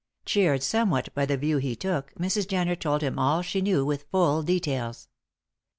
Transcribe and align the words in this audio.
Cheered 0.25 0.63
somewhat 0.63 1.13
by 1.13 1.27
the 1.27 1.37
view 1.37 1.57
he 1.57 1.75
took, 1.75 2.11
Mrs. 2.15 2.47
Jenner 2.47 2.75
told 2.75 3.03
him 3.03 3.19
all 3.19 3.43
she 3.43 3.61
knew 3.61 3.85
with 3.85 4.07
full 4.09 4.41
details. 4.41 5.09